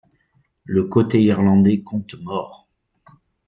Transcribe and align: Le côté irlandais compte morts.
Le 0.65 0.85
côté 0.85 1.21
irlandais 1.21 1.83
compte 1.83 2.15
morts. 2.21 2.67